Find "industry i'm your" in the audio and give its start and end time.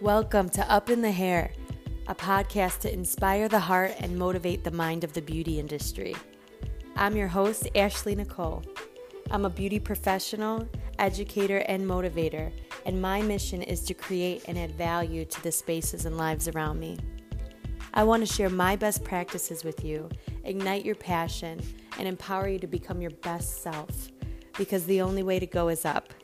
5.58-7.26